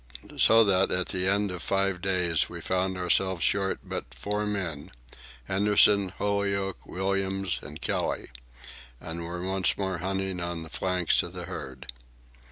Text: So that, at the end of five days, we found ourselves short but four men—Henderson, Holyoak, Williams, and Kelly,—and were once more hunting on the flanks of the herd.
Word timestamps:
So 0.37 0.63
that, 0.63 0.89
at 0.89 1.09
the 1.09 1.27
end 1.27 1.51
of 1.51 1.61
five 1.61 2.01
days, 2.01 2.49
we 2.49 2.59
found 2.59 2.97
ourselves 2.97 3.43
short 3.43 3.81
but 3.83 4.15
four 4.15 4.47
men—Henderson, 4.47 6.09
Holyoak, 6.17 6.87
Williams, 6.87 7.59
and 7.61 7.79
Kelly,—and 7.79 9.23
were 9.23 9.43
once 9.43 9.77
more 9.77 9.99
hunting 9.99 10.39
on 10.39 10.63
the 10.63 10.69
flanks 10.69 11.21
of 11.21 11.33
the 11.33 11.45
herd. 11.45 11.85